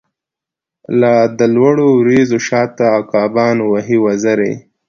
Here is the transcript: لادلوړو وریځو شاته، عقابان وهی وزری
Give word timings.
لادلوړو 0.99 1.87
وریځو 1.99 2.37
شاته، 2.47 2.85
عقابان 2.99 3.57
وهی 3.71 3.97
وزری 4.05 4.53